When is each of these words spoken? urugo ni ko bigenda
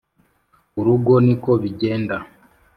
urugo 0.79 1.13
ni 1.25 1.35
ko 1.43 1.51
bigenda 1.61 2.15